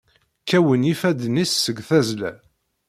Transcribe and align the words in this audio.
Kkawen 0.41 0.87
yifadden-is 0.87 1.51
seg 1.57 1.77
tazzla. 1.87 2.31